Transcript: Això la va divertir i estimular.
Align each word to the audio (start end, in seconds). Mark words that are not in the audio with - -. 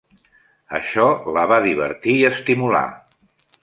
Això 0.77 1.05
la 1.37 1.45
va 1.53 1.61
divertir 1.69 2.19
i 2.19 2.27
estimular. 2.35 2.87